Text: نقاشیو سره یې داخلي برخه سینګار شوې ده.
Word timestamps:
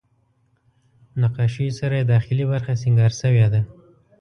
نقاشیو 1.21 1.75
سره 1.79 1.95
یې 1.99 2.09
داخلي 2.13 2.45
برخه 2.51 2.73
سینګار 2.81 3.11
شوې 3.21 3.47
ده. 3.53 3.61